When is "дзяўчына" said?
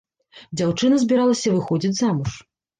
0.61-0.95